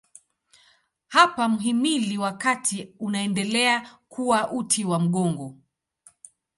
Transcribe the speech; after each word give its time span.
Hapa 1.07 1.49
mhimili 1.49 2.17
wa 2.17 2.33
kati 2.33 2.93
unaendelea 2.99 3.99
kuwa 4.09 4.51
uti 4.51 4.85
wa 4.85 4.99
mgongo. 4.99 5.55